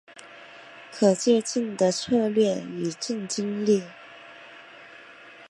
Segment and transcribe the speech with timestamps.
[0.91, 3.83] 可借镜的策略与竞争力